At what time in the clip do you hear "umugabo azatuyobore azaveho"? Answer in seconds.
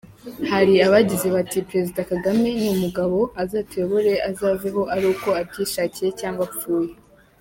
2.75-4.81